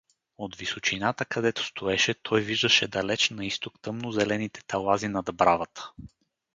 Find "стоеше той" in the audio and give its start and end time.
1.63-2.41